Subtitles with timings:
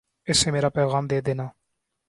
[0.27, 1.45] اسے میرا پیغام دے دینا